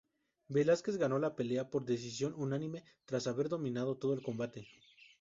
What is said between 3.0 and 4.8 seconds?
tras haber dominado todo el combate.